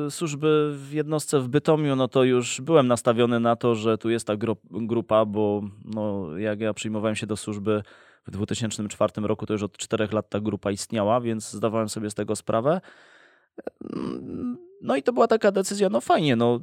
y, 0.07 0.11
służby 0.11 0.73
w 0.75 0.93
jednostce 0.93 1.39
w 1.39 1.47
Bytomiu, 1.47 1.95
no 1.95 2.07
to 2.07 2.23
już 2.23 2.61
byłem 2.61 2.87
nastawiony 2.87 3.39
na 3.39 3.55
to, 3.55 3.75
że 3.75 3.97
tu 3.97 4.09
jest 4.09 4.27
ta 4.27 4.33
grupa, 4.71 5.25
bo 5.25 5.61
no, 5.85 6.37
jak 6.37 6.59
ja 6.59 6.73
przyjmowałem 6.73 7.15
się 7.15 7.27
do 7.27 7.37
służby 7.37 7.83
w 8.27 8.31
2004 8.31 9.13
roku, 9.17 9.45
to 9.45 9.53
już 9.53 9.63
od 9.63 9.77
czterech 9.77 10.13
lat 10.13 10.29
ta 10.29 10.39
grupa 10.39 10.71
istniała, 10.71 11.21
więc 11.21 11.51
zdawałem 11.51 11.89
sobie 11.89 12.09
z 12.09 12.15
tego 12.15 12.35
sprawę. 12.35 12.81
No 14.81 14.95
i 14.95 15.03
to 15.03 15.13
była 15.13 15.27
taka 15.27 15.51
decyzja, 15.51 15.89
no 15.89 16.01
fajnie, 16.01 16.35
no 16.35 16.59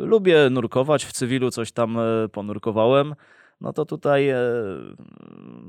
lubię 0.00 0.50
nurkować, 0.50 1.04
w 1.04 1.12
cywilu 1.12 1.50
coś 1.50 1.72
tam 1.72 1.98
e, 1.98 2.28
ponurkowałem, 2.32 3.14
no 3.60 3.72
to 3.72 3.84
tutaj 3.84 4.28
e, 4.28 4.38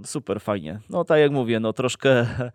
super 0.06 0.41
fajnie. 0.41 0.80
No 0.89 1.04
tak 1.04 1.19
jak 1.19 1.32
mówię, 1.32 1.60
no 1.60 1.74
troszkę 1.74 2.10
e, 2.19 2.54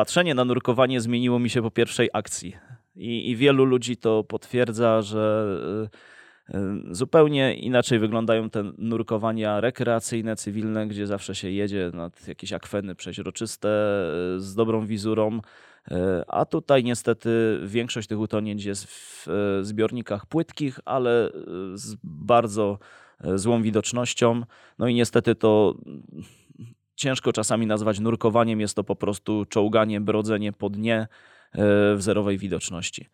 patrzenie 0.00 0.34
na 0.34 0.44
nurkowanie 0.44 1.00
zmieniło 1.00 1.38
mi 1.38 1.50
się 1.50 1.62
po 1.62 1.70
pierwszej 1.70 2.10
akcji 2.12 2.56
i, 2.96 3.30
i 3.30 3.36
wielu 3.36 3.64
ludzi 3.64 3.96
to 3.96 4.24
potwierdza, 4.24 5.02
że 5.02 5.46
zupełnie 6.90 7.54
inaczej 7.54 7.98
wyglądają 7.98 8.50
te 8.50 8.72
nurkowania 8.78 9.60
rekreacyjne, 9.60 10.36
cywilne, 10.36 10.86
gdzie 10.86 11.06
zawsze 11.06 11.34
się 11.34 11.50
jedzie 11.50 11.90
nad 11.94 12.28
jakieś 12.28 12.52
akweny 12.52 12.94
przeźroczyste 12.94 13.68
z 14.36 14.54
dobrą 14.56 14.86
wizurą, 14.86 15.40
a 16.28 16.44
tutaj 16.44 16.84
niestety 16.84 17.60
większość 17.64 18.08
tych 18.08 18.18
utonięć 18.18 18.64
jest 18.64 18.86
w 18.86 19.26
zbiornikach 19.62 20.26
płytkich, 20.26 20.80
ale 20.84 21.30
z 21.74 21.96
bardzo 22.04 22.78
złą 23.34 23.62
widocznością. 23.62 24.42
No 24.78 24.88
i 24.88 24.94
niestety 24.94 25.34
to 25.34 25.74
ciężko 27.00 27.32
czasami 27.32 27.66
nazwać 27.66 28.00
nurkowaniem, 28.00 28.60
jest 28.60 28.76
to 28.76 28.84
po 28.84 28.96
prostu 28.96 29.46
czołganie, 29.48 30.00
brodzenie 30.00 30.52
po 30.52 30.70
dnie 30.70 31.08
w 31.96 31.96
zerowej 31.98 32.38
widoczności. 32.38 33.06